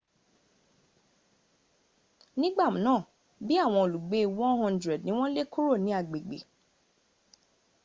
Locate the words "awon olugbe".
3.65-4.19